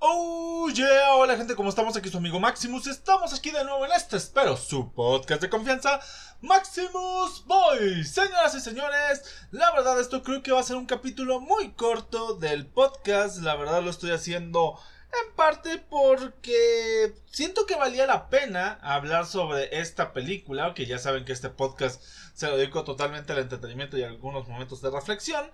[0.00, 1.96] Oh yeah, hola gente, ¿cómo estamos?
[1.96, 2.86] Aquí su amigo Maximus.
[2.86, 5.98] Estamos aquí de nuevo en este, espero, su podcast de confianza,
[6.40, 8.04] Maximus Boy.
[8.04, 12.34] Señoras y señores, la verdad esto creo que va a ser un capítulo muy corto
[12.34, 13.38] del podcast.
[13.38, 14.78] La verdad lo estoy haciendo
[15.12, 21.24] en parte porque siento que valía la pena hablar sobre esta película, que ya saben
[21.24, 22.00] que este podcast
[22.34, 25.50] se lo dedico totalmente al entretenimiento y a algunos momentos de reflexión.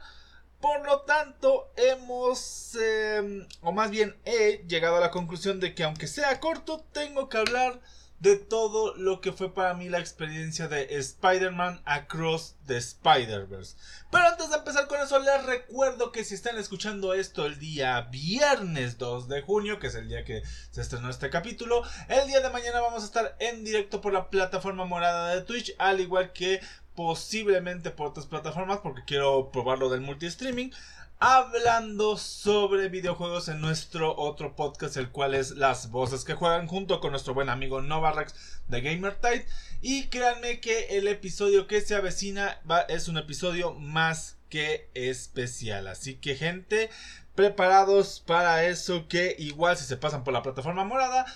[0.65, 5.85] Por lo tanto, hemos, em, o más bien he llegado a la conclusión de que
[5.85, 7.83] aunque sea corto, tengo que hablar
[8.21, 13.77] de todo lo que fue para mí la experiencia de Spider-Man Across the Spider-Verse.
[14.11, 18.01] Pero antes de empezar con eso, les recuerdo que si están escuchando esto el día
[18.11, 22.41] viernes 2 de junio, que es el día que se estrenó este capítulo, el día
[22.41, 26.33] de mañana vamos a estar en directo por la plataforma morada de Twitch, al igual
[26.33, 26.63] que
[26.95, 30.71] posiblemente por otras plataformas porque quiero probarlo del multi-streaming.
[31.21, 37.01] Hablando sobre videojuegos en nuestro otro podcast, el cual es Las Voces que Juegan, junto
[37.01, 38.35] con nuestro buen amigo Novarax
[38.69, 39.47] de GamerTide.
[39.81, 45.87] Y créanme que el episodio que se avecina va, es un episodio más que especial.
[45.87, 46.91] Así que, gente,
[47.35, 49.07] preparados para eso.
[49.09, 51.27] Que igual, si se pasan por la plataforma morada,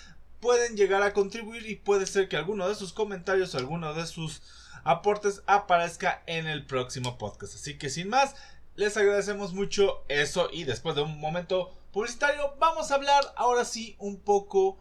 [0.40, 1.66] pueden llegar a contribuir.
[1.66, 4.42] Y puede ser que alguno de sus comentarios alguno de sus
[4.84, 7.54] aportes aparezca en el próximo podcast.
[7.54, 8.34] Así que sin más,
[8.74, 13.96] les agradecemos mucho eso y después de un momento publicitario vamos a hablar ahora sí
[13.98, 14.78] un poco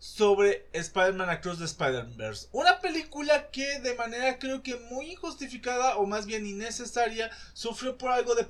[0.00, 2.48] sobre Spider-Man Across the Spider-Verse.
[2.52, 8.10] Una película que de manera creo que muy injustificada o más bien innecesaria sufrió por
[8.10, 8.44] algo de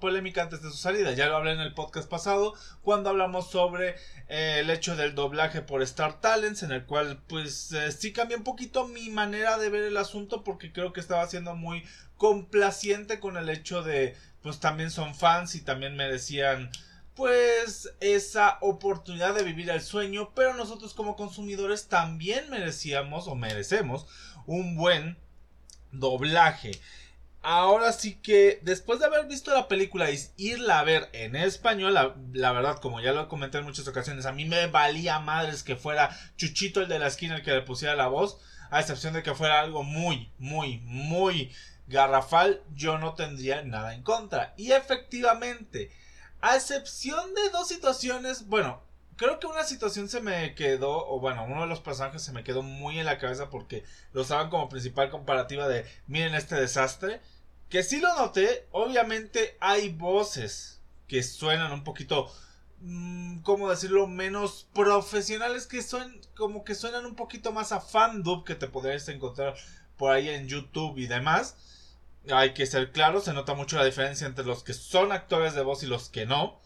[0.00, 1.12] polémica antes de su salida.
[1.12, 3.90] Ya lo hablé en el podcast pasado cuando hablamos sobre
[4.28, 8.38] eh, el hecho del doblaje por Star Talents en el cual pues eh, sí cambió
[8.38, 11.84] un poquito mi manera de ver el asunto porque creo que estaba siendo muy
[12.16, 16.70] complaciente con el hecho de pues también son fans y también merecían
[17.16, 24.06] pues esa oportunidad de vivir el sueño, pero nosotros como consumidores también merecíamos o merecemos
[24.46, 25.16] un buen
[25.90, 26.72] doblaje.
[27.42, 31.94] Ahora sí que después de haber visto la película y irla a ver en español,
[31.94, 35.76] la, verdad, como ya lo comenté en muchas ocasiones, a mí me valía madres que
[35.76, 38.38] fuera Chuchito el de la esquina el que le pusiera la voz,
[38.70, 41.52] a excepción de que fuera algo muy, muy, muy
[41.86, 44.52] garrafal, yo no tendría nada en contra.
[44.56, 45.92] Y efectivamente,
[46.46, 48.80] a excepción de dos situaciones, bueno,
[49.16, 52.44] creo que una situación se me quedó, o bueno, uno de los personajes se me
[52.44, 57.20] quedó muy en la cabeza porque lo usaban como principal comparativa de miren este desastre.
[57.68, 62.30] Que sí lo noté, obviamente hay voces que suenan un poquito,
[62.80, 64.06] mm, ¿cómo decirlo?
[64.06, 69.08] Menos profesionales que son, como que suenan un poquito más a fandub que te podrías
[69.08, 69.56] encontrar
[69.96, 71.56] por ahí en YouTube y demás
[72.32, 75.62] hay que ser claro, se nota mucho la diferencia entre los que son actores de
[75.62, 76.60] voz y los que no.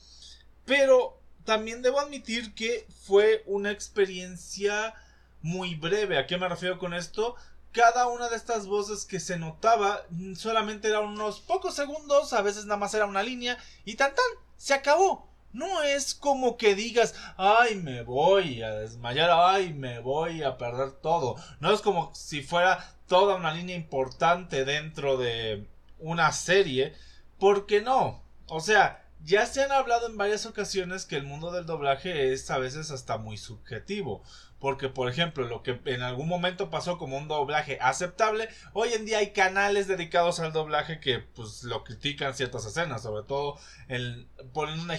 [0.65, 4.94] Pero también debo admitir que fue una experiencia
[5.43, 6.19] muy breve.
[6.19, 7.34] ¿A qué me refiero con esto?
[7.72, 10.04] Cada una de estas voces que se notaba
[10.37, 14.25] solamente eran unos pocos segundos, a veces nada más era una línea y tan tan,
[14.56, 15.28] se acabó.
[15.53, 20.92] No es como que digas, ay, me voy a desmayar, ay, me voy a perder
[20.92, 21.37] todo.
[21.59, 25.66] No es como si fuera toda una línea importante dentro de
[25.98, 26.94] una serie.
[27.41, 28.22] ¿Por qué no?
[28.47, 32.48] O sea, ya se han hablado en varias ocasiones que el mundo del doblaje es
[32.53, 34.22] a veces hasta muy subjetivo.
[34.60, 39.06] Porque, por ejemplo, lo que en algún momento pasó como un doblaje aceptable, hoy en
[39.06, 44.28] día hay canales dedicados al doblaje que pues lo critican ciertas escenas, sobre todo el,
[44.53, 44.91] ponen un,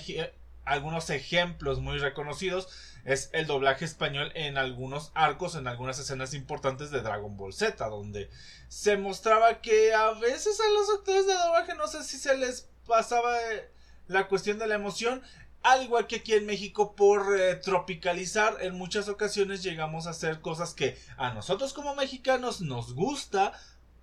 [0.65, 2.67] algunos ejemplos muy reconocidos
[3.03, 7.83] es el doblaje español en algunos arcos, en algunas escenas importantes de Dragon Ball Z,
[7.89, 8.29] donde
[8.67, 12.69] se mostraba que a veces a los actores de doblaje no sé si se les
[12.87, 13.71] pasaba eh,
[14.07, 15.23] la cuestión de la emoción,
[15.63, 20.41] al igual que aquí en México por eh, tropicalizar, en muchas ocasiones llegamos a hacer
[20.41, 23.53] cosas que a nosotros como mexicanos nos gusta,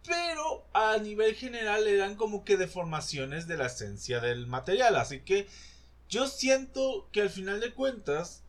[0.06, 5.48] pero a nivel general eran como que deformaciones de la esencia del material, así que
[6.08, 8.42] yo siento que al final de cuentas,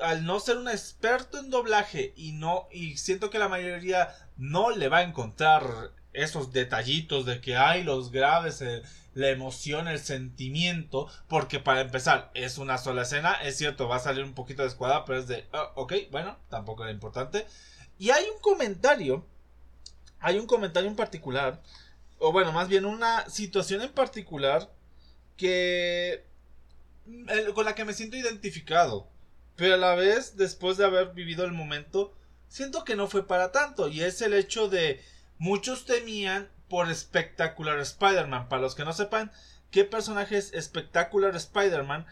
[0.00, 4.70] al no ser un experto en doblaje y no, y siento que la mayoría no
[4.70, 8.82] le va a encontrar esos detallitos de que hay los graves, eh,
[9.14, 14.00] la emoción, el sentimiento, porque para empezar es una sola escena, es cierto, va a
[14.00, 17.46] salir un poquito de escuadra, pero es de, oh, ok, bueno, tampoco era importante.
[17.98, 19.26] Y hay un comentario,
[20.20, 21.60] hay un comentario en particular,
[22.18, 24.70] o bueno, más bien una situación en particular
[25.36, 26.27] que
[27.54, 29.08] con la que me siento identificado.
[29.56, 32.14] Pero a la vez, después de haber vivido el momento,
[32.48, 33.88] siento que no fue para tanto.
[33.88, 35.02] Y es el hecho de
[35.38, 38.48] muchos temían por Spectacular Spider-Man.
[38.48, 39.32] Para los que no sepan
[39.70, 42.06] qué personaje es Spectacular Spider-Man,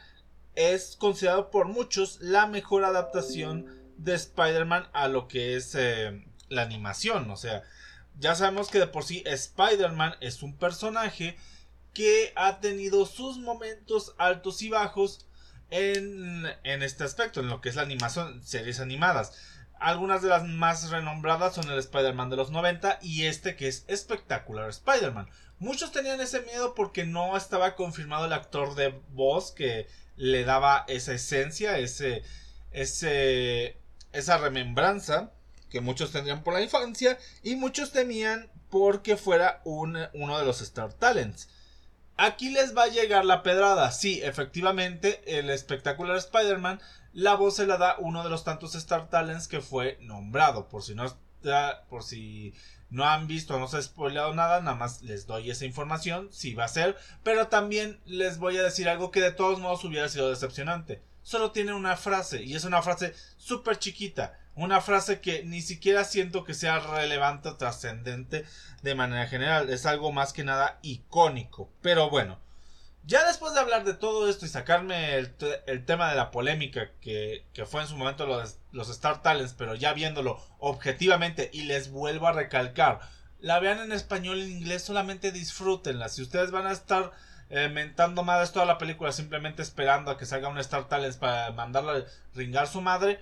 [0.55, 3.67] es considerado por muchos la mejor adaptación
[3.99, 7.31] de Spider-Man a lo que es eh, la animación.
[7.31, 7.63] O sea,
[8.19, 11.37] ya sabemos que de por sí Spider-Man es un personaje
[11.97, 15.27] que ha tenido sus momentos altos y bajos
[15.71, 19.33] en, en este aspecto, en lo que es la animación, series animadas.
[19.81, 23.87] Algunas de las más renombradas son el Spider-Man de los 90 y este que es
[23.89, 25.31] espectacular Spider-Man.
[25.59, 30.85] Muchos tenían ese miedo porque no estaba confirmado el actor de voz que le daba
[30.89, 32.23] esa esencia, ese,
[32.73, 33.79] ese,
[34.13, 35.33] esa remembranza
[35.71, 40.93] que muchos tendrían por la infancia y muchos temían porque fuera uno de los Star
[40.93, 41.49] Talents.
[42.17, 43.91] Aquí les va a llegar la pedrada.
[43.93, 46.81] Sí, efectivamente, el espectacular Spider-Man,
[47.13, 50.69] la voz se la da uno de los tantos Star Talents que fue nombrado.
[50.69, 51.05] Por si no
[51.89, 52.55] por si
[52.91, 56.55] no han visto no se ha spoileado nada, nada más les doy esa información, sí
[56.55, 60.09] va a ser, pero también les voy a decir algo que de todos modos hubiera
[60.09, 61.03] sido decepcionante.
[61.23, 66.05] Solo tiene una frase y es una frase súper chiquita, una frase que ni siquiera
[66.05, 68.45] siento que sea relevante o trascendente
[68.83, 72.41] de manera general, es algo más que nada icónico, pero bueno.
[73.05, 75.37] Ya después de hablar de todo esto y sacarme el,
[75.85, 79.93] tema de la polémica que, fue en su momento los, los, Star Talents, pero ya
[79.93, 82.99] viéndolo objetivamente y les vuelvo a recalcar,
[83.39, 86.09] la vean en español en inglés, solamente disfrútenla.
[86.09, 87.13] Si ustedes van a estar
[87.49, 91.53] eh, mentando madres toda la película simplemente esperando a que salga un Star Talents para
[91.53, 92.05] mandarla a
[92.35, 93.21] ringar su madre,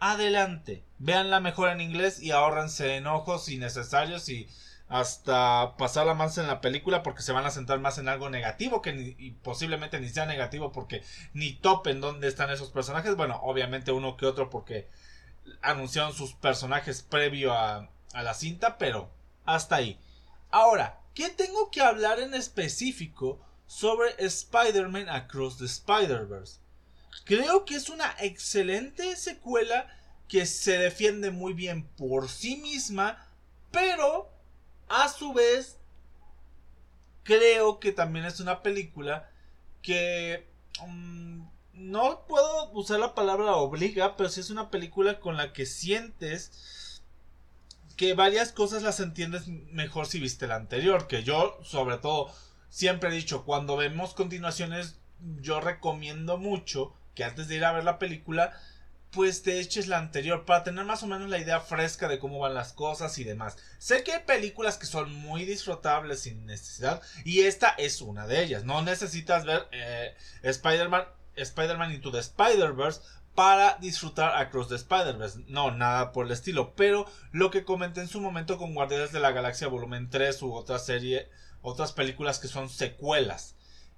[0.00, 0.84] adelante.
[0.98, 4.48] Veanla mejor en inglés y ahórrense enojos innecesarios y
[4.88, 8.80] hasta pasarla más en la película porque se van a centrar más en algo negativo
[8.80, 11.02] que y posiblemente ni sea negativo porque
[11.34, 13.14] ni topen dónde están esos personajes.
[13.16, 14.88] Bueno, obviamente uno que otro porque
[15.62, 19.10] anunciaron sus personajes previo a, a la cinta, pero
[19.44, 19.98] hasta ahí.
[20.50, 26.60] Ahora, ¿qué tengo que hablar en específico sobre Spider-Man Across the Spider-Verse?
[27.24, 29.86] Creo que es una excelente secuela
[30.28, 33.26] que se defiende muy bien por sí misma,
[33.70, 34.30] pero
[34.88, 35.78] a su vez,
[37.22, 39.30] creo que también es una película
[39.82, 40.46] que
[40.86, 41.42] mm,
[41.72, 47.02] no puedo usar la palabra obliga, pero sí es una película con la que sientes
[47.96, 52.32] que varias cosas las entiendes mejor si viste la anterior, que yo sobre todo
[52.68, 54.98] siempre he dicho, cuando vemos continuaciones,
[55.40, 58.52] yo recomiendo mucho que antes de ir a ver la película,
[59.10, 62.38] pues te eches la anterior para tener más o menos la idea fresca de cómo
[62.38, 63.56] van las cosas y demás.
[63.78, 68.44] Sé que hay películas que son muy disfrutables sin necesidad y esta es una de
[68.44, 68.62] ellas.
[68.62, 73.00] No necesitas ver eh, Spider-Man Spider-Man Into the Spider-Verse
[73.34, 75.40] para disfrutar Across the Spider-Verse.
[75.48, 76.76] No, nada por el estilo.
[76.76, 80.54] Pero lo que comenté en su momento con Guardianes de la Galaxia Volumen 3 u
[80.54, 81.28] otra serie,
[81.62, 83.56] otras películas que son secuelas,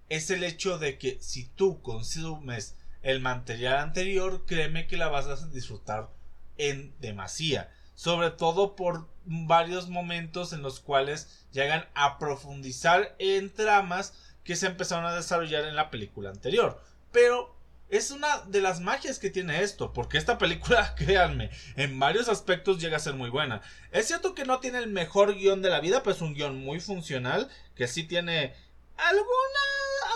[0.08, 5.26] es el hecho de que si tú consumes el material anterior, créeme que la vas
[5.26, 6.10] a disfrutar
[6.58, 7.72] en demasía.
[7.94, 14.14] Sobre todo por varios momentos en los cuales llegan a profundizar en tramas
[14.44, 16.82] que se empezaron a desarrollar en la película anterior.
[17.12, 17.54] Pero
[17.90, 22.80] es una de las magias que tiene esto, porque esta película, créanme, en varios aspectos
[22.80, 23.62] llega a ser muy buena.
[23.90, 26.62] Es cierto que no tiene el mejor guion de la vida, pero es un guion
[26.62, 28.54] muy funcional, que sí tiene
[28.96, 29.26] alguna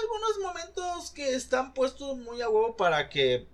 [0.05, 3.49] algunos momentos que están puestos muy a huevo para que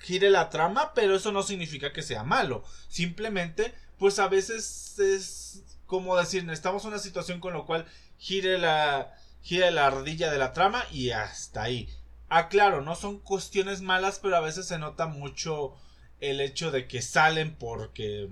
[0.00, 2.64] gire la trama, pero eso no significa que sea malo.
[2.88, 6.50] Simplemente, pues a veces es como decir, en
[6.84, 7.86] una situación con lo cual
[8.18, 11.88] gire la, gire la ardilla de la trama y hasta ahí.
[12.28, 15.74] Ah, claro, no son cuestiones malas, pero a veces se nota mucho
[16.20, 18.28] el hecho de que salen porque,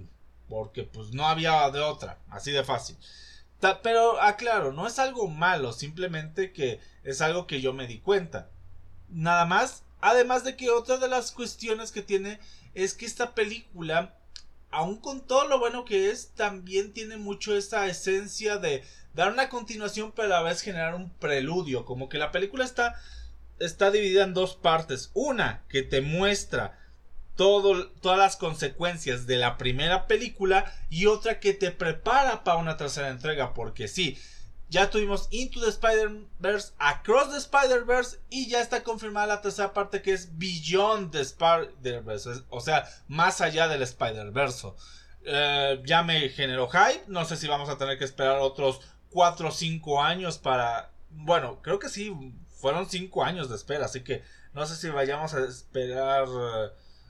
[0.51, 2.99] porque pues no había de otra, así de fácil.
[3.83, 8.51] Pero aclaro, no es algo malo, simplemente que es algo que yo me di cuenta.
[9.09, 12.39] Nada más, además de que otra de las cuestiones que tiene
[12.75, 14.15] es que esta película,
[14.71, 18.85] aun con todo lo bueno que es, también tiene mucho esa esencia de
[19.15, 23.01] dar una continuación pero a la vez generar un preludio, como que la película está
[23.59, 26.79] está dividida en dos partes, una que te muestra
[27.37, 33.09] todas las consecuencias de la primera película y otra que te prepara para una tercera
[33.09, 34.19] entrega, porque sí,
[34.69, 40.03] ya tuvimos Into the Spider-Verse, Across the Spider-Verse y ya está confirmada la tercera parte
[40.03, 44.69] que es Beyond the Spider-Verse, o sea, más allá del Spider-Verse.
[45.29, 49.49] Eh, ya me generó hype, no sé si vamos a tener que esperar otros 4
[49.49, 50.93] o 5 años para...
[51.11, 52.13] Bueno, creo que sí,
[52.49, 56.27] fueron 5 años de espera, así que no sé si vayamos a esperar...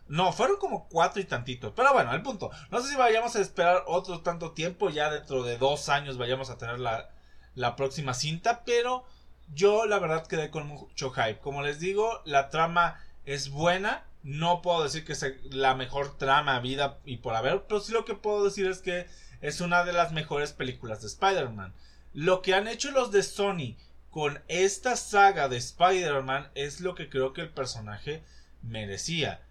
[0.09, 1.73] No, fueron como cuatro y tantitos.
[1.75, 2.51] Pero bueno, el punto.
[2.71, 4.91] No sé si vayamos a esperar otro tanto tiempo.
[4.91, 7.11] Ya dentro de dos años vayamos a tener la,
[7.55, 8.63] la próxima cinta.
[8.65, 9.05] Pero
[9.53, 11.39] yo la verdad quedé con mucho hype.
[11.39, 14.05] Como les digo, la trama es buena.
[14.23, 18.05] No puedo decir que es la mejor trama, vida y por haber, pero sí lo
[18.05, 19.07] que puedo decir es que
[19.41, 21.73] es una de las mejores películas de Spider-Man.
[22.13, 23.77] Lo que han hecho los de Sony
[24.11, 28.25] con esta saga de Spider-Man es lo que creo que el personaje
[28.63, 29.46] merecía.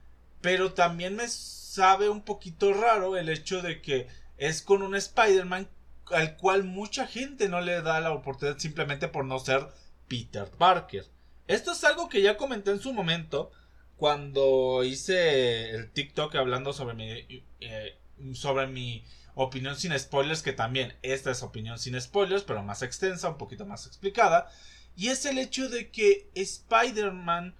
[0.45, 5.67] Pero también me sabe un poquito raro el hecho de que es con un Spider-Man
[6.11, 9.67] al cual mucha gente no le da la oportunidad simplemente por no ser
[10.07, 11.03] Peter Parker.
[11.47, 13.51] Esto es algo que ya comenté en su momento
[13.97, 17.97] cuando hice el TikTok hablando sobre mi, eh,
[18.35, 23.29] sobre mi opinión sin spoilers, que también esta es opinión sin spoilers, pero más extensa,
[23.29, 24.51] un poquito más explicada.
[24.95, 27.55] Y es el hecho de que Spider-Man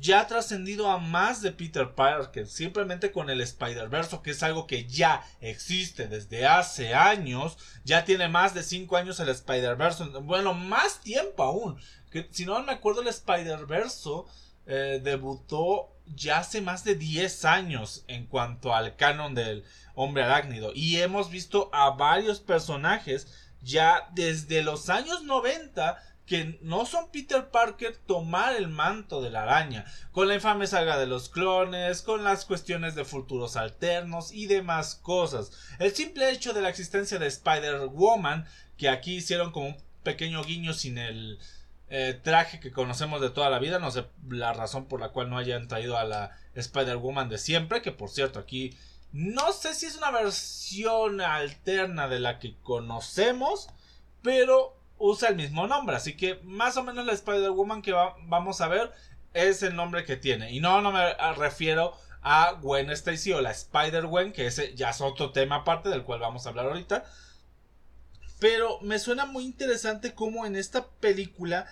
[0.00, 4.66] ya ha trascendido a más de Peter Parker, simplemente con el Spider-Verse, que es algo
[4.66, 10.54] que ya existe desde hace años, ya tiene más de 5 años el Spider-Verse, bueno,
[10.54, 11.78] más tiempo aún,
[12.10, 14.10] que si no me acuerdo el Spider-Verse
[14.66, 19.64] eh, debutó ya hace más de 10 años en cuanto al canon del
[19.94, 23.28] hombre arácnido y hemos visto a varios personajes
[23.62, 29.42] ya desde los años 90 que no son Peter Parker tomar el manto de la
[29.42, 34.46] araña, con la infame saga de los clones, con las cuestiones de futuros alternos y
[34.46, 35.50] demás cosas.
[35.80, 38.46] El simple hecho de la existencia de Spider-Woman,
[38.76, 41.40] que aquí hicieron como un pequeño guiño sin el
[41.88, 45.30] eh, traje que conocemos de toda la vida, no sé la razón por la cual
[45.30, 48.78] no hayan traído a la Spider-Woman de siempre, que por cierto aquí
[49.10, 53.68] no sé si es una versión alterna de la que conocemos,
[54.22, 55.96] pero usa el mismo nombre.
[55.96, 58.92] Así que más o menos la Spider-Woman que vamos a ver
[59.34, 60.52] es el nombre que tiene.
[60.52, 65.00] Y no, no me refiero a Gwen Stacy o la Spider-Gwen, que ese ya es
[65.00, 67.04] otro tema aparte del cual vamos a hablar ahorita.
[68.38, 71.66] Pero me suena muy interesante cómo en esta película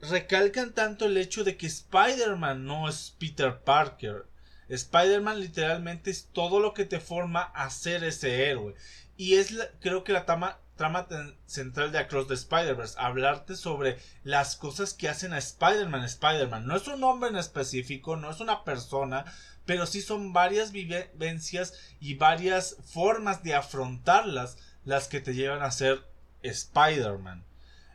[0.00, 4.26] recalcan tanto el hecho de que Spider-Man no es Peter Parker.
[4.68, 8.74] Spider-Man literalmente es todo lo que te forma a ser ese héroe.
[9.16, 11.06] Y es creo que la tama, trama
[11.44, 16.66] central de Across the Spider-Verse, hablarte sobre las cosas que hacen a Spider-Man Spider-Man.
[16.66, 19.26] No es un nombre en específico, no es una persona,
[19.66, 24.56] pero sí son varias vivencias y varias formas de afrontarlas
[24.86, 26.06] las que te llevan a ser
[26.42, 27.44] Spider-Man.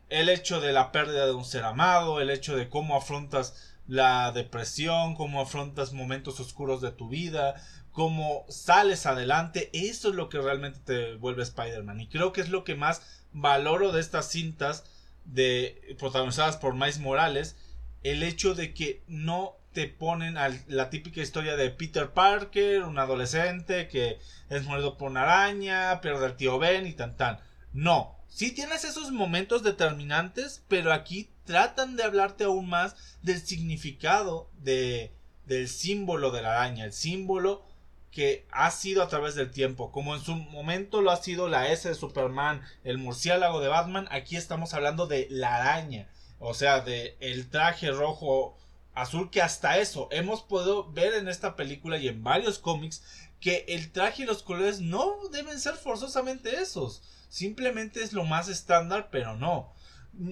[0.09, 4.31] El hecho de la pérdida de un ser amado, el hecho de cómo afrontas la
[4.31, 7.55] depresión, cómo afrontas momentos oscuros de tu vida,
[7.93, 12.01] cómo sales adelante, eso es lo que realmente te vuelve Spider-Man.
[12.01, 14.83] Y creo que es lo que más valoro de estas cintas
[15.25, 17.55] de protagonizadas por Miles Morales,
[18.01, 22.99] el hecho de que no te ponen a la típica historia de Peter Parker, un
[22.99, 24.19] adolescente que
[24.49, 27.39] es muerto por una araña, pierde al tío Ben y tan tan.
[27.73, 34.49] No, sí tienes esos momentos determinantes, pero aquí tratan de hablarte aún más del significado
[34.59, 35.13] de
[35.45, 37.65] del símbolo de la araña, el símbolo
[38.13, 41.69] que ha sido a través del tiempo, como en su momento lo ha sido la
[41.69, 46.07] S de Superman, el murciélago de Batman, aquí estamos hablando de la araña,
[46.39, 48.55] o sea, de el traje rojo
[48.93, 53.03] azul que hasta eso hemos podido ver en esta película y en varios cómics
[53.39, 58.47] que el traje y los colores no deben ser forzosamente esos, simplemente es lo más
[58.47, 59.73] estándar, pero no.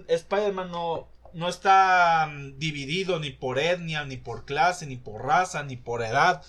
[0.07, 5.63] Spider-Man no, no está mm, dividido ni por etnia, ni por clase, ni por raza,
[5.63, 6.43] ni por edad.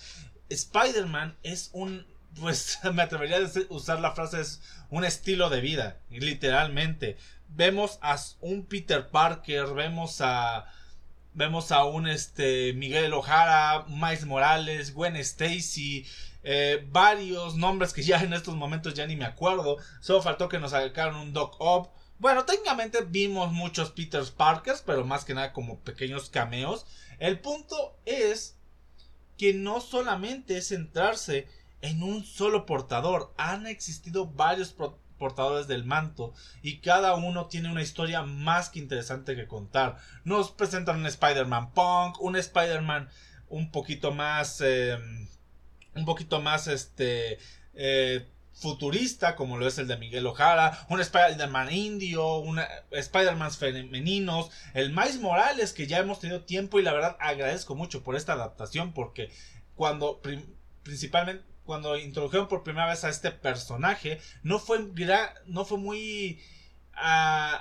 [0.49, 2.05] Spider-Man es un,
[2.39, 7.17] pues me atrevería a usar la frase, es un estilo de vida, literalmente.
[7.49, 10.65] Vemos a un Peter Parker, vemos a
[11.35, 16.05] vemos a un este Miguel Ojara, Miles Morales, Gwen Stacy,
[16.43, 19.77] eh, varios nombres que ya en estos momentos ya ni me acuerdo.
[20.01, 21.91] Solo faltó que nos sacaran un Doc Ock.
[22.19, 26.85] Bueno, técnicamente vimos muchos Peter Parkers, pero más que nada como pequeños cameos.
[27.19, 28.57] El punto es
[29.37, 31.47] que no solamente es centrarse
[31.81, 34.73] en un solo portador, han existido varios
[35.17, 39.97] portadores del manto y cada uno tiene una historia más que interesante que contar.
[40.23, 43.09] Nos presentan un Spider-Man punk, un Spider-Man
[43.49, 45.27] un poquito más, em,
[45.95, 47.37] un poquito más, este,
[47.73, 52.59] eh, futurista como lo es el de Miguel Ojara, un Spider-Man indio, un
[52.91, 58.03] Spider-Man femeninos, el Miles Morales que ya hemos tenido tiempo y la verdad agradezco mucho
[58.03, 59.31] por esta adaptación porque
[59.75, 60.21] cuando
[60.83, 64.85] principalmente cuando introdujeron por primera vez a este personaje no fue
[65.45, 66.39] no fue muy
[66.95, 67.57] uh,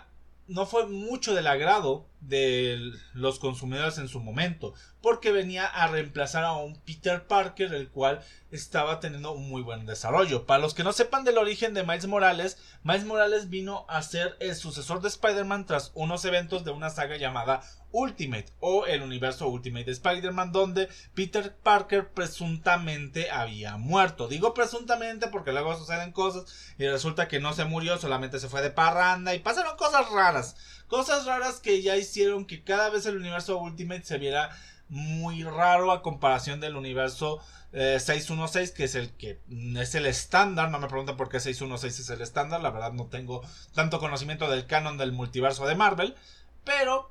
[0.48, 6.44] no fue mucho del agrado de los consumidores en su momento, porque venía a reemplazar
[6.44, 10.46] a un Peter Parker, el cual estaba teniendo un muy buen desarrollo.
[10.46, 14.36] Para los que no sepan del origen de Miles Morales, Miles Morales vino a ser
[14.40, 17.62] el sucesor de Spider-Man tras unos eventos de una saga llamada
[17.92, 24.28] Ultimate o el universo Ultimate de Spider-Man donde Peter Parker presuntamente había muerto.
[24.28, 28.62] Digo presuntamente porque luego suceden cosas y resulta que no se murió, solamente se fue
[28.62, 30.56] de parranda y pasaron cosas raras.
[30.92, 34.50] Cosas raras que ya hicieron que cada vez el universo Ultimate se viera
[34.90, 37.40] muy raro a comparación del universo
[37.72, 39.40] 616 eh, que es el que
[39.80, 40.70] es el estándar.
[40.70, 42.60] No me preguntan por qué 616 es el estándar.
[42.60, 43.40] La verdad no tengo
[43.74, 46.14] tanto conocimiento del canon del multiverso de Marvel
[46.62, 47.10] pero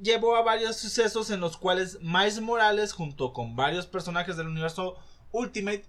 [0.00, 4.94] llevó a varios sucesos en los cuales Miles Morales junto con varios personajes del universo
[5.32, 5.84] Ultimate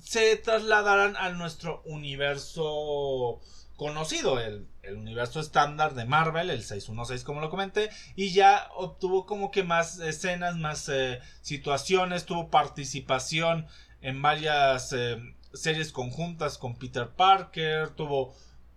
[0.00, 3.40] se trasladarán a nuestro universo
[3.82, 9.50] conocido, el, universo estándar de Marvel, el 616 como lo comenté, y ya obtuvo como
[9.50, 13.66] que más escenas, más eh, situaciones, tuvo participación
[14.00, 15.18] en varias eh,
[15.54, 18.34] series conjuntas con Peter Parker, tuvo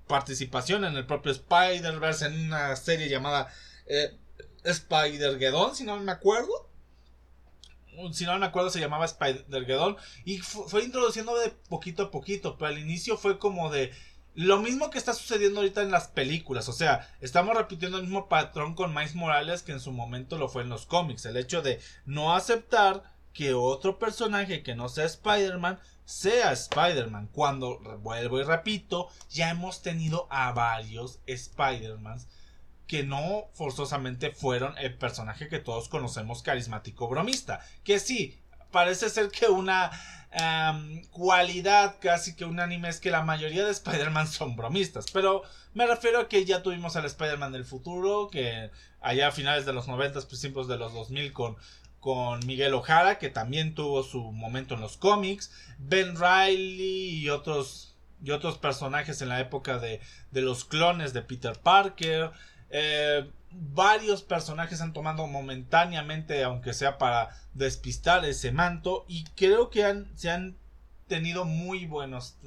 [0.07, 3.51] participación en el propio Spider-Verse en una serie llamada
[3.88, 4.15] eh,
[4.63, 6.69] Spider-Geddon, si no me acuerdo.
[8.12, 9.95] Si no me acuerdo, se llamaba Spider-Geddon.
[10.25, 12.57] Y fue introduciendo de poquito a poquito.
[12.57, 13.93] Pero al inicio fue como de
[14.35, 18.29] lo mismo que está sucediendo ahorita en las películas, o sea, estamos repitiendo el mismo
[18.29, 21.61] patrón con Miles Morales que en su momento lo fue en los cómics, el hecho
[21.61, 27.29] de no aceptar que otro personaje que no sea Spider-Man sea Spider-Man.
[27.33, 32.27] Cuando vuelvo y repito, ya hemos tenido a varios Spider-Mans
[32.87, 37.59] que no forzosamente fueron el personaje que todos conocemos carismático bromista.
[37.83, 38.39] Que sí,
[38.72, 39.91] parece ser que una
[41.12, 45.05] cualidad casi que un anime es que la mayoría de Spider-Man son bromistas.
[45.13, 45.43] Pero
[45.74, 48.69] me refiero a que ya tuvimos al Spider-Man del futuro, que
[49.01, 51.55] allá a finales de los 90, principios de los 2000 con,
[52.00, 55.51] con Miguel Ojara, que también tuvo su momento en los cómics.
[55.77, 61.22] Ben Riley y otros, y otros personajes en la época de, de los clones de
[61.22, 62.31] Peter Parker.
[62.72, 69.85] Eh, varios personajes han tomado momentáneamente, aunque sea para despistar ese manto, y creo que
[69.85, 70.57] han, se han
[71.07, 72.38] tenido muy buenos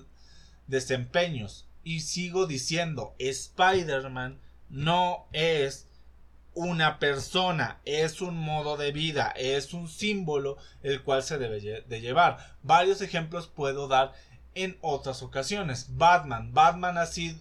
[0.66, 1.68] desempeños.
[1.84, 5.88] Y sigo diciendo, Spider-Man no es
[6.54, 12.00] una persona, es un modo de vida, es un símbolo el cual se debe de
[12.00, 12.56] llevar.
[12.62, 14.12] Varios ejemplos puedo dar
[14.54, 15.96] en otras ocasiones.
[15.96, 17.38] Batman, Batman ha sido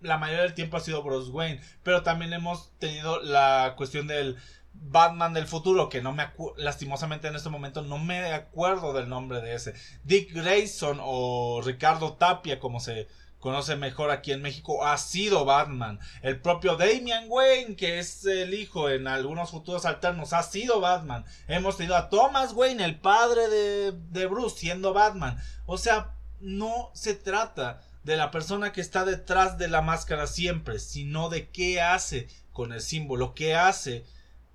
[0.00, 4.36] la mayoría del tiempo ha sido Bruce Wayne, pero también hemos tenido la cuestión del
[4.80, 9.40] Batman del futuro, que no me lastimosamente en este momento no me acuerdo del nombre
[9.40, 9.74] de ese.
[10.04, 16.00] Dick Grayson o Ricardo Tapia, como se conoce mejor aquí en México, ha sido Batman.
[16.22, 21.24] El propio Damian Wayne, que es el hijo en algunos futuros alternos, ha sido Batman.
[21.46, 25.38] Hemos tenido a Thomas Wayne, el padre de, de Bruce, siendo Batman.
[25.66, 30.78] O sea, no se trata de la persona que está detrás de la máscara siempre,
[30.78, 34.04] sino de qué hace con el símbolo, qué hace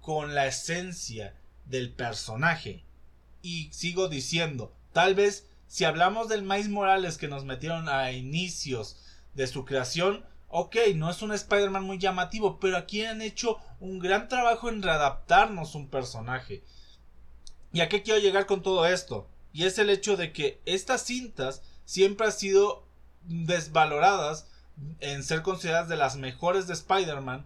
[0.02, 2.84] con la esencia del personaje.
[3.42, 8.98] Y sigo diciendo, tal vez si hablamos del Miles Morales que nos metieron a inicios
[9.34, 13.98] de su creación, ok, no es un Spider-Man muy llamativo, pero aquí han hecho un
[13.98, 16.64] gran trabajo en readaptarnos un personaje.
[17.72, 19.28] ¿Y a qué quiero llegar con todo esto?
[19.52, 22.86] Y es el hecho de que estas cintas siempre han sido
[23.26, 24.48] desvaloradas
[25.00, 27.46] en ser consideradas de las mejores de Spider-Man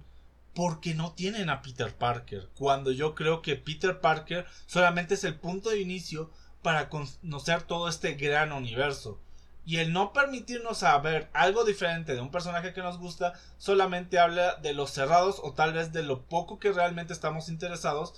[0.54, 2.50] porque no tienen a Peter Parker.
[2.58, 6.32] Cuando yo creo que Peter Parker solamente es el punto de inicio
[6.64, 9.20] para conocer todo este gran universo.
[9.66, 14.56] Y el no permitirnos saber algo diferente de un personaje que nos gusta solamente habla
[14.56, 18.16] de los cerrados o tal vez de lo poco que realmente estamos interesados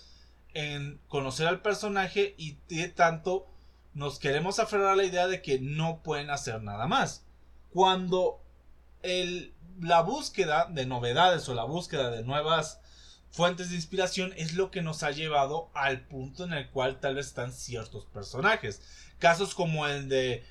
[0.53, 3.47] en conocer al personaje y de tanto
[3.93, 7.25] nos queremos aferrar a la idea de que no pueden hacer nada más
[7.71, 8.41] cuando
[9.01, 12.79] el, la búsqueda de novedades o la búsqueda de nuevas
[13.31, 17.15] fuentes de inspiración es lo que nos ha llevado al punto en el cual tal
[17.15, 18.81] vez están ciertos personajes.
[19.19, 20.43] Casos como el de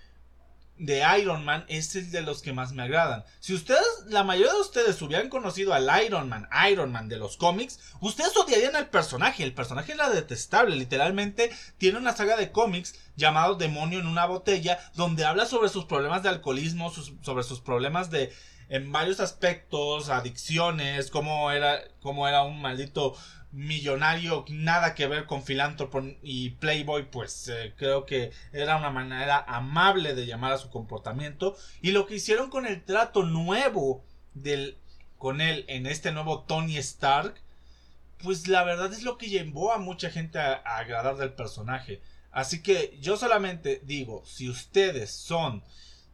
[0.79, 3.25] de Iron Man es el de los que más me agradan.
[3.41, 7.37] Si ustedes, la mayoría de ustedes hubieran conocido al Iron Man, Iron Man de los
[7.37, 9.43] cómics, ustedes odiarían al personaje.
[9.43, 10.77] El personaje era detestable.
[10.77, 15.85] Literalmente tiene una saga de cómics llamado Demonio en una botella, donde habla sobre sus
[15.85, 18.33] problemas de alcoholismo, sobre sus problemas de
[18.69, 23.17] en varios aspectos, adicciones, cómo era, cómo era un maldito
[23.53, 29.45] millonario, nada que ver con filántropo y playboy, pues eh, creo que era una manera
[29.47, 31.57] amable de llamar a su comportamiento.
[31.81, 34.77] Y lo que hicieron con el trato nuevo del,
[35.17, 37.35] con él en este nuevo Tony Stark,
[38.23, 42.03] pues la verdad es lo que llevó a mucha gente a, a agradar del personaje.
[42.31, 45.63] Así que yo solamente digo, si ustedes son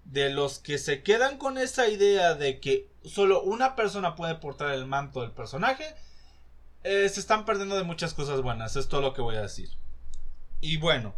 [0.05, 4.73] de los que se quedan con esa idea de que solo una persona puede portar
[4.73, 5.95] el manto del personaje,
[6.85, 9.71] eh, se están perdiendo de muchas cosas buenas, es todo lo que voy a decir.
[10.61, 11.15] Y bueno,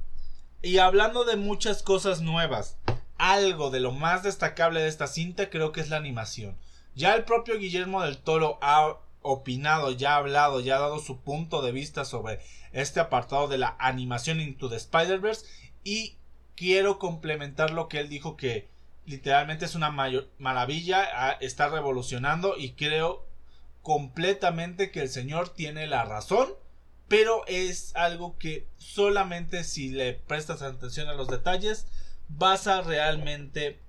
[0.62, 2.78] y hablando de muchas cosas nuevas,
[3.18, 6.56] algo de lo más destacable de esta cinta creo que es la animación.
[6.94, 11.20] Ya el propio Guillermo del Toro ha opinado, ya ha hablado, ya ha dado su
[11.20, 12.40] punto de vista sobre
[12.72, 15.46] este apartado de la animación Into the Spider-Verse
[15.82, 16.16] y
[16.54, 18.68] quiero complementar lo que él dijo que
[19.04, 23.25] literalmente es una maravilla, ah, está revolucionando y creo
[23.86, 26.48] completamente que el señor tiene la razón,
[27.06, 31.86] pero es algo que solamente si le prestas atención a los detalles
[32.26, 33.80] vas a realmente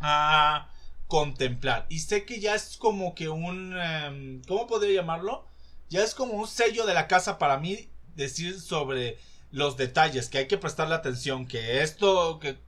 [0.00, 0.68] a
[1.06, 1.86] contemplar.
[1.88, 5.46] Y sé que ya es como que un, em, ¿cómo podría llamarlo?
[5.88, 9.16] Ya es como un sello de la casa para mí decir sobre
[9.50, 12.58] los detalles, que hay que prestarle atención, que esto, que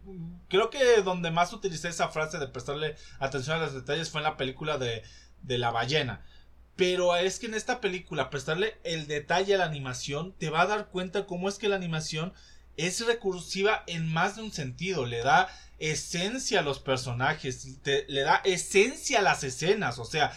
[0.48, 4.24] creo que donde más utilicé esa frase de prestarle atención a los detalles fue en
[4.24, 5.02] la película de,
[5.42, 6.24] de la ballena.
[6.76, 10.66] Pero es que en esta película prestarle el detalle a la animación te va a
[10.66, 12.32] dar cuenta cómo es que la animación
[12.76, 18.40] es recursiva en más de un sentido, le da esencia a los personajes, le da
[18.44, 20.32] esencia a las escenas, o sea,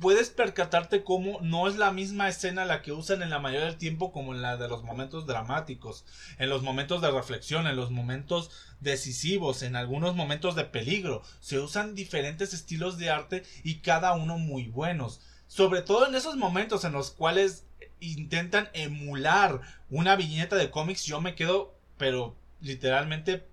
[0.00, 3.78] puedes percatarte cómo no es la misma escena la que usan en la mayoría del
[3.78, 6.04] tiempo como en la de los momentos dramáticos,
[6.38, 11.22] en los momentos de reflexión, en los momentos decisivos, en algunos momentos de peligro.
[11.40, 15.20] Se usan diferentes estilos de arte y cada uno muy buenos.
[15.48, 17.64] Sobre todo en esos momentos en los cuales
[18.00, 23.48] intentan emular una viñeta de cómics, yo me quedo, pero literalmente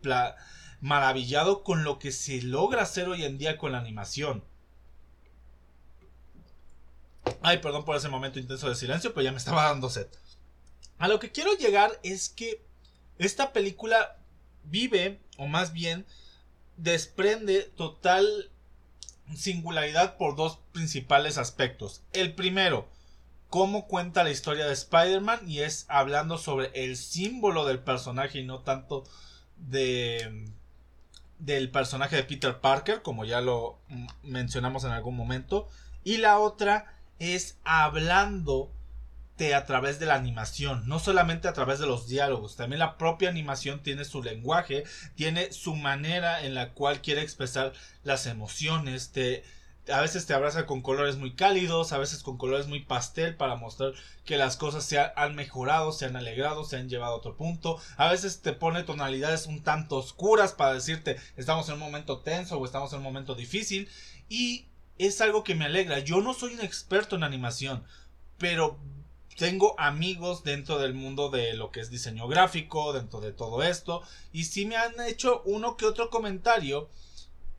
[0.82, 4.44] maravillado con lo que se logra hacer hoy en día con la animación.
[7.42, 10.08] Ay, perdón por ese momento intenso de silencio, pero ya me estaba dando sed.
[10.98, 12.62] A lo que quiero llegar es que
[13.18, 14.18] esta película
[14.64, 16.06] vive, o más bien,
[16.78, 18.52] desprende total
[19.36, 22.02] singularidad por dos principales aspectos.
[22.14, 22.88] El primero,
[23.50, 28.44] cómo cuenta la historia de Spider-Man y es hablando sobre el símbolo del personaje y
[28.44, 29.04] no tanto
[29.58, 30.46] de
[31.40, 33.78] del personaje de Peter Parker, como ya lo
[34.24, 35.68] mencionamos en algún momento.
[36.04, 37.58] Y la otra es
[39.36, 42.98] hablándote a través de la animación, no solamente a través de los diálogos, también la
[42.98, 44.84] propia animación tiene su lenguaje,
[45.16, 49.44] tiene su manera en la cual quiere expresar las emociones, te,
[49.92, 53.56] a veces te abraza con colores muy cálidos, a veces con colores muy pastel para
[53.56, 53.94] mostrar
[54.26, 57.78] que las cosas se han mejorado, se han alegrado, se han llevado a otro punto.
[57.98, 62.58] A veces te pone tonalidades un tanto oscuras para decirte estamos en un momento tenso
[62.58, 63.88] o estamos en un momento difícil.
[64.28, 64.66] Y
[64.98, 66.00] es algo que me alegra.
[66.00, 67.84] Yo no soy un experto en animación,
[68.40, 68.80] pero
[69.36, 74.02] tengo amigos dentro del mundo de lo que es diseño gráfico, dentro de todo esto,
[74.32, 76.90] y sí me han hecho uno que otro comentario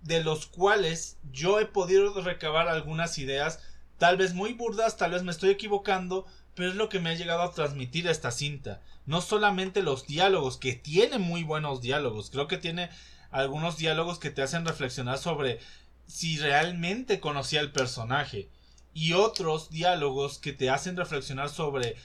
[0.03, 3.61] de los cuales yo he podido recabar algunas ideas,
[3.99, 7.15] tal vez muy burdas, tal vez me estoy equivocando, pero es lo que me ha
[7.15, 8.81] llegado a transmitir esta cinta.
[9.05, 12.89] No solamente los diálogos, que tiene muy buenos diálogos, creo que tiene
[13.31, 15.59] algunos diálogos que te hacen reflexionar sobre
[16.07, 18.49] si realmente conocía el personaje
[18.97, 21.97] y otros diálogos que te hacen reflexionar sobre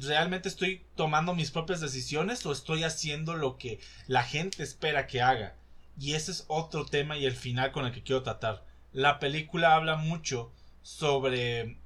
[0.00, 5.20] realmente estoy tomando mis propias decisiones o estoy haciendo lo que la gente espera que
[5.20, 5.56] haga.
[6.00, 8.64] Y ese es otro tema y el final con el que quiero tratar.
[8.94, 10.50] La película habla mucho
[10.80, 11.76] sobre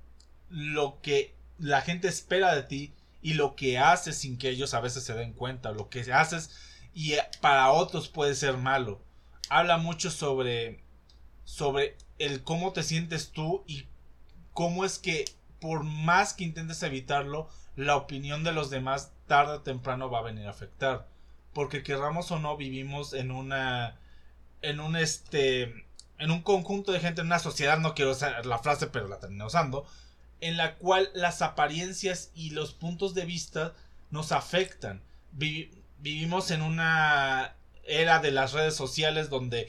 [0.48, 4.80] lo que la gente espera de ti y lo que haces sin que ellos a
[4.80, 5.72] veces se den cuenta.
[5.72, 6.56] Lo que haces
[6.94, 9.02] y para otros puede ser malo.
[9.48, 10.84] Habla mucho sobre
[11.44, 13.86] sobre el cómo te sientes tú y
[14.52, 15.24] cómo es que
[15.60, 20.22] por más que intentes evitarlo, la opinión de los demás tarde o temprano va a
[20.22, 21.06] venir a afectar.
[21.52, 23.98] Porque querramos o no, vivimos en una.
[24.62, 25.86] en un este.
[26.18, 29.18] en un conjunto de gente, en una sociedad, no quiero usar la frase, pero la
[29.18, 29.86] terminé usando.
[30.40, 33.74] En la cual las apariencias y los puntos de vista
[34.10, 35.02] nos afectan.
[35.32, 39.68] vivimos en una era de las redes sociales donde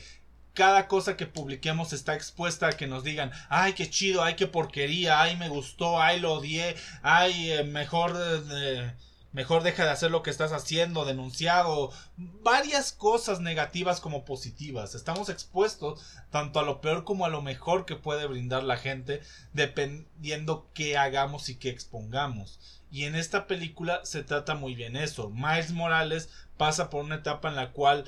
[0.54, 4.48] cada cosa que publiquemos está expuesta a que nos digan, ay, qué chido, ay, qué
[4.48, 8.16] porquería, ay, me gustó, ay, lo odié, ay, eh, mejor,
[8.52, 8.94] eh,
[9.32, 14.94] mejor deja de hacer lo que estás haciendo, denunciado, varias cosas negativas como positivas.
[14.94, 19.22] Estamos expuestos tanto a lo peor como a lo mejor que puede brindar la gente,
[19.54, 22.60] dependiendo qué hagamos y qué expongamos.
[22.92, 25.30] Y en esta película se trata muy bien eso.
[25.30, 28.04] Miles Morales pasa por una etapa en la cual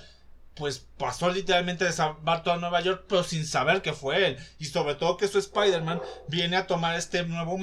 [0.56, 4.38] pues pasó literalmente de salvar toda Nueva York, pero sin saber que fue él.
[4.60, 7.58] Y sobre todo que su Spider-Man viene a tomar este nuevo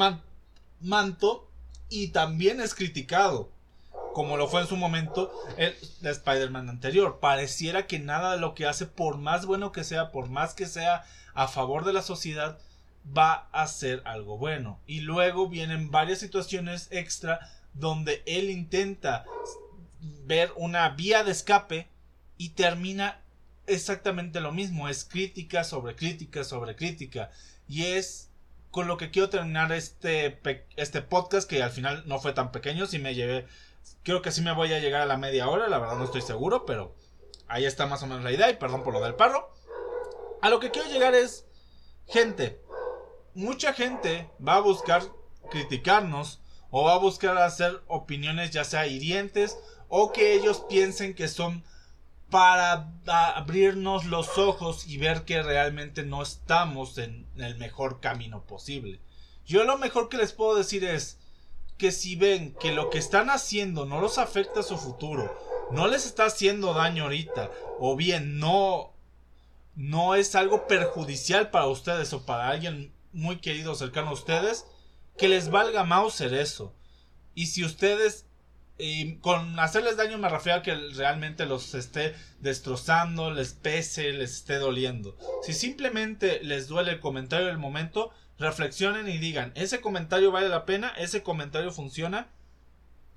[0.80, 1.48] manto
[1.88, 3.50] y también es criticado.
[4.12, 7.20] Como lo fue en su momento el Spider-Man anterior.
[7.20, 10.66] Pareciera que nada de lo que hace, por más bueno que sea, por más que
[10.66, 12.58] sea a favor de la sociedad,
[13.16, 14.80] va a ser algo bueno.
[14.86, 17.38] Y luego vienen varias situaciones extra
[17.72, 19.24] donde él intenta
[20.00, 21.88] ver una vía de escape
[22.40, 23.20] y termina
[23.66, 24.88] exactamente lo mismo.
[24.88, 27.30] Es crítica sobre crítica sobre crítica.
[27.68, 28.30] Y es
[28.70, 30.40] con lo que quiero terminar este,
[30.76, 32.86] este podcast que al final no fue tan pequeño.
[32.86, 33.46] Si me llevé,
[34.04, 35.68] creo que sí me voy a llegar a la media hora.
[35.68, 36.94] La verdad no estoy seguro, pero
[37.46, 38.48] ahí está más o menos la idea.
[38.48, 39.52] Y perdón por lo del perro.
[40.40, 41.44] A lo que quiero llegar es,
[42.06, 42.58] gente,
[43.34, 45.02] mucha gente va a buscar
[45.50, 51.28] criticarnos o va a buscar hacer opiniones ya sea hirientes o que ellos piensen que
[51.28, 51.64] son
[52.30, 59.00] para abrirnos los ojos y ver que realmente no estamos en el mejor camino posible.
[59.44, 61.18] Yo lo mejor que les puedo decir es
[61.76, 65.36] que si ven que lo que están haciendo no los afecta a su futuro,
[65.72, 68.92] no les está haciendo daño ahorita, o bien no
[69.74, 74.66] no es algo perjudicial para ustedes o para alguien muy querido cercano a ustedes,
[75.16, 76.74] que les valga Mauser eso.
[77.34, 78.26] Y si ustedes
[78.80, 84.36] y con hacerles daño me refiero a que realmente los esté destrozando, les pese, les
[84.36, 85.16] esté doliendo.
[85.42, 90.64] Si simplemente les duele el comentario del momento, reflexionen y digan, ese comentario vale la
[90.64, 92.28] pena, ese comentario funciona.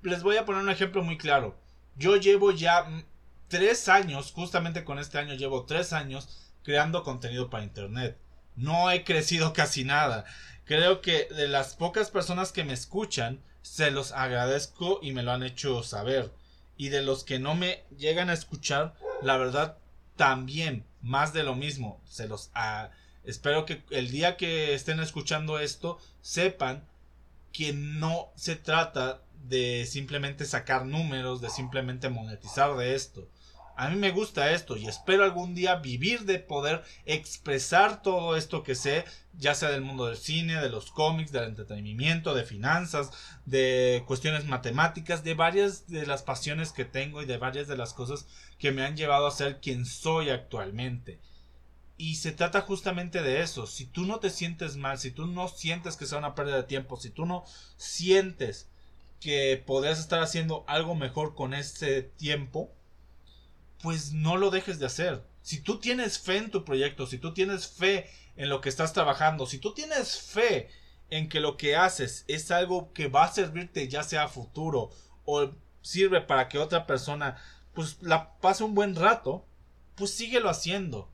[0.02, 1.56] Les voy a poner un ejemplo muy claro.
[1.96, 2.86] Yo llevo ya
[3.48, 8.18] tres años, justamente con este año llevo tres años creando contenido para internet.
[8.56, 10.24] No he crecido casi nada.
[10.64, 15.32] Creo que de las pocas personas que me escuchan, se los agradezco y me lo
[15.32, 16.30] han hecho saber.
[16.76, 19.78] Y de los que no me llegan a escuchar, la verdad,
[20.16, 21.98] también, más de lo mismo.
[22.04, 22.50] Se los
[23.24, 26.86] espero que el día que estén escuchando esto, sepan
[27.52, 33.26] que no se trata de simplemente sacar números, de simplemente monetizar de esto.
[33.76, 38.62] A mí me gusta esto y espero algún día vivir de poder expresar todo esto
[38.62, 39.04] que sé,
[39.36, 43.10] ya sea del mundo del cine, de los cómics, del entretenimiento, de finanzas,
[43.46, 47.94] de cuestiones matemáticas, de varias de las pasiones que tengo y de varias de las
[47.94, 48.26] cosas
[48.58, 51.18] que me han llevado a ser quien soy actualmente.
[51.96, 53.66] Y se trata justamente de eso.
[53.66, 56.62] Si tú no te sientes mal, si tú no sientes que sea una pérdida de
[56.64, 57.44] tiempo, si tú no
[57.76, 58.68] sientes
[59.20, 62.72] que podrías estar haciendo algo mejor con ese tiempo,
[63.84, 65.22] pues no lo dejes de hacer.
[65.42, 68.94] Si tú tienes fe en tu proyecto, si tú tienes fe en lo que estás
[68.94, 70.70] trabajando, si tú tienes fe
[71.10, 74.88] en que lo que haces es algo que va a servirte ya sea a futuro
[75.26, 75.50] o
[75.82, 77.36] sirve para que otra persona
[77.74, 79.46] pues la pase un buen rato,
[79.96, 81.12] pues síguelo haciendo.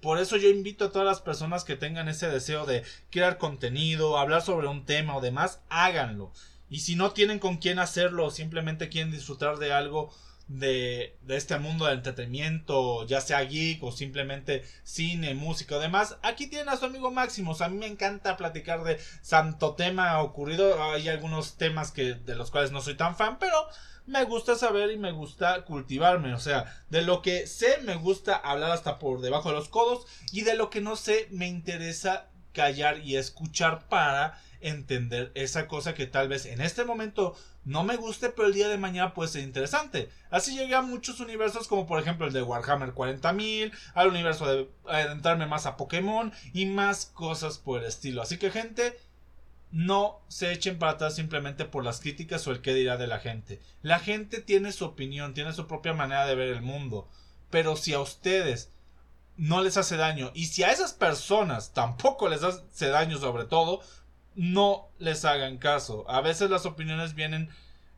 [0.00, 4.16] Por eso yo invito a todas las personas que tengan ese deseo de crear contenido,
[4.16, 6.32] hablar sobre un tema o demás, háganlo.
[6.70, 10.10] Y si no tienen con quién hacerlo o simplemente quieren disfrutar de algo,
[10.48, 16.46] de, este mundo del entretenimiento, ya sea geek o simplemente cine, música o demás, aquí
[16.46, 17.60] tienen a su amigo Máximos.
[17.60, 20.82] A mí me encanta platicar de santo tema ocurrido.
[20.82, 23.56] Hay algunos temas que, de los cuales no soy tan fan, pero
[24.06, 26.34] me gusta saber y me gusta cultivarme.
[26.34, 30.06] O sea, de lo que sé me gusta hablar hasta por debajo de los codos
[30.32, 35.94] y de lo que no sé me interesa callar y escuchar para entender esa cosa
[35.94, 39.28] que tal vez en este momento no me guste, pero el día de mañana puede
[39.28, 40.08] ser interesante.
[40.30, 44.68] Así llegué a muchos universos, como por ejemplo el de Warhammer 40.000, al universo de
[44.86, 48.22] adentrarme más a Pokémon y más cosas por el estilo.
[48.22, 48.98] Así que, gente,
[49.70, 53.20] no se echen para atrás simplemente por las críticas o el que dirá de la
[53.20, 53.60] gente.
[53.82, 57.08] La gente tiene su opinión, tiene su propia manera de ver el mundo.
[57.50, 58.70] Pero si a ustedes
[59.36, 63.80] no les hace daño y si a esas personas tampoco les hace daño sobre todo,
[64.38, 66.08] no les hagan caso.
[66.08, 67.50] A veces las opiniones vienen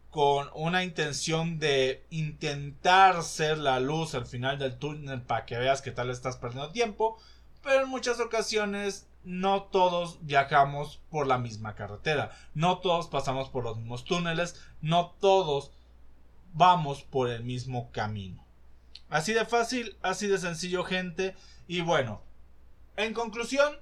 [0.08, 5.82] con una intención de intentar ser la luz al final del túnel para que veas
[5.82, 7.18] que tal estás perdiendo tiempo,
[7.62, 13.62] pero en muchas ocasiones no todos viajamos por la misma carretera, no todos pasamos por
[13.62, 15.72] los mismos túneles, no todos
[16.54, 18.42] vamos por el mismo camino.
[19.10, 21.36] Así de fácil, así de sencillo gente,
[21.68, 22.22] y bueno,
[22.96, 23.78] en conclusión,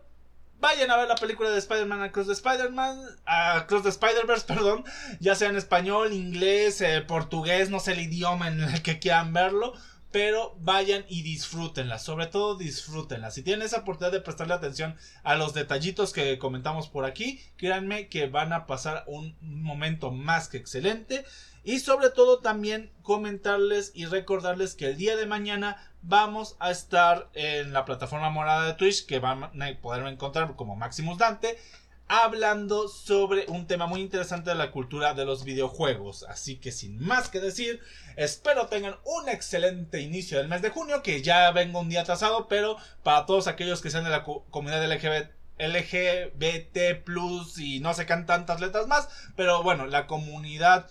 [0.60, 4.84] Vayan a ver la película de Spider-Man Across the Spider-Man, Across the Spider-Verse, perdón,
[5.20, 9.32] ya sea en español, inglés, eh, portugués, no sé el idioma en el que quieran
[9.32, 9.74] verlo,
[10.10, 13.30] pero vayan y disfrútenla, sobre todo disfrútenla.
[13.30, 18.08] Si tienen esa oportunidad de prestarle atención a los detallitos que comentamos por aquí, créanme
[18.08, 21.24] que van a pasar un momento más que excelente.
[21.68, 27.28] Y sobre todo también comentarles y recordarles que el día de mañana vamos a estar
[27.34, 31.58] en la plataforma morada de Twitch que van a poder encontrar como Maximus Dante
[32.06, 36.22] hablando sobre un tema muy interesante de la cultura de los videojuegos.
[36.22, 37.82] Así que sin más que decir,
[38.16, 42.48] espero tengan un excelente inicio del mes de junio, que ya vengo un día atrasado,
[42.48, 48.06] pero para todos aquellos que sean de la comunidad LGBT, LGBT plus y no sé
[48.06, 50.88] qué tantas letras más, pero bueno, la comunidad,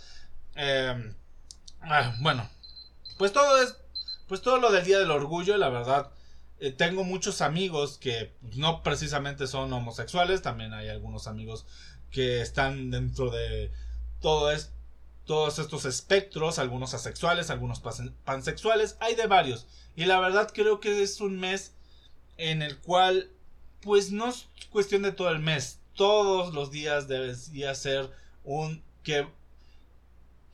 [0.58, 1.14] eh,
[2.20, 2.50] bueno,
[3.18, 3.76] pues todo es,
[4.28, 6.12] pues todo lo del Día del Orgullo, la verdad,
[6.60, 11.66] eh, tengo muchos amigos que no precisamente son homosexuales, también hay algunos amigos
[12.12, 13.72] que están dentro de
[14.22, 14.72] todo es,
[15.26, 17.82] todos estos espectros, algunos asexuales, algunos
[18.24, 19.68] pansexuales, hay de varios.
[19.96, 21.74] Y la verdad creo que es un mes
[22.38, 23.30] en el cual,
[23.82, 28.10] pues no es cuestión de todo el mes, todos los días debería ser
[28.44, 29.28] un que,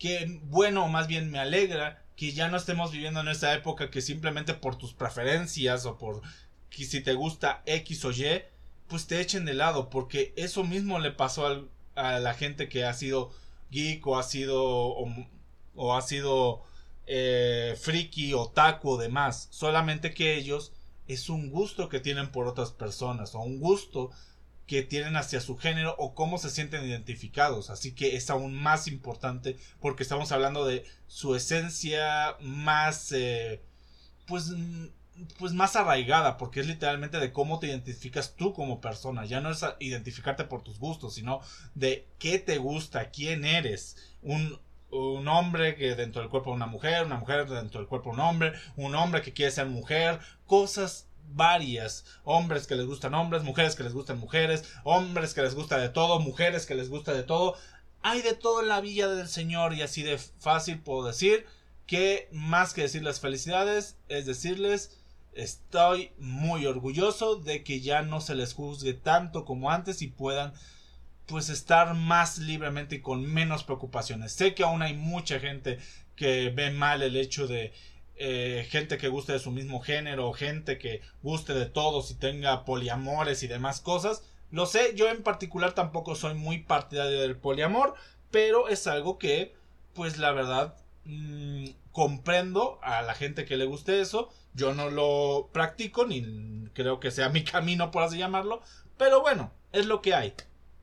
[0.04, 3.90] que bueno, o más bien me alegra que ya no estemos viviendo en esa época
[3.90, 6.22] que simplemente por tus preferencias o por
[6.70, 8.42] que si te gusta X o Y,
[8.90, 12.94] pues te echen de lado, porque eso mismo le pasó a la gente que ha
[12.94, 13.32] sido
[13.72, 14.62] geek o ha sido
[15.76, 16.64] o, ha sido
[17.08, 20.74] eh, friki, otaku o demás, solamente que ellos
[21.08, 24.12] es un gusto que tienen por otras personas o un gusto
[24.68, 27.70] que tienen hacia su género o cómo se sienten identificados.
[27.70, 33.62] Así que es aún más importante porque estamos hablando de su esencia más, eh,
[34.26, 34.88] pues, mm,
[35.38, 39.26] pues más arraigada, porque es literalmente de cómo te identificas tú como persona.
[39.26, 41.42] Ya no es identificarte por tus gustos, sino
[41.76, 43.98] de qué te gusta, quién eres.
[44.22, 44.60] Un,
[44.92, 48.16] un hombre que dentro del cuerpo de una mujer, una mujer dentro del cuerpo de
[48.16, 52.06] un hombre, un hombre que quiere ser mujer, cosas varias.
[52.24, 55.90] Hombres que les gustan hombres, mujeres que les gustan mujeres, hombres que les gusta de
[55.90, 57.56] todo, mujeres que les gusta de todo.
[58.02, 61.46] Hay de todo en la villa del Señor y así de fácil puedo decir
[61.86, 64.98] que más que decirles felicidades es decirles
[65.34, 70.54] estoy muy orgulloso de que ya no se les juzgue tanto como antes y puedan
[71.26, 74.34] pues estar más libremente y con menos preocupaciones.
[74.34, 75.80] Sé que aún hay mucha gente
[76.16, 77.74] que ve mal el hecho de
[78.16, 82.66] eh, gente que guste de su mismo género, gente que guste de todos y tenga
[82.66, 84.24] poliamores y demás cosas.
[84.52, 87.96] Lo sé, yo en particular tampoco soy muy partidario del poliamor,
[88.30, 89.56] pero es algo que,
[89.94, 94.30] pues la verdad, mm, comprendo a la gente que le guste eso.
[94.54, 98.62] Yo no lo practico, ni creo que sea mi camino, por así llamarlo,
[98.98, 100.34] pero bueno, es lo que hay.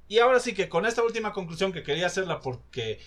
[0.08, 2.98] Y ahora sí que con esta última conclusión que quería hacerla porque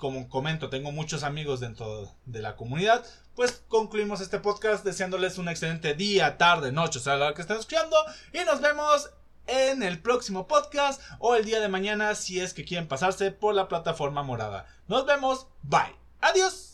[0.00, 3.04] como comento, tengo muchos amigos dentro de la comunidad,
[3.36, 7.58] pues concluimos este podcast deseándoles un excelente día, tarde, noche, o sea, la que estén
[7.58, 7.96] escuchando,
[8.32, 9.10] y nos vemos
[9.46, 13.54] en el próximo podcast o el día de mañana si es que quieren pasarse por
[13.54, 14.66] la plataforma morada.
[14.88, 16.68] Nos vemos, bye, adiós.